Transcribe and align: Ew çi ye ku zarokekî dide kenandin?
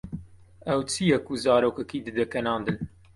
Ew 0.71 0.81
çi 0.89 1.03
ye 1.09 1.17
ku 1.25 1.33
zarokekî 1.43 1.99
dide 2.05 2.25
kenandin? 2.31 2.77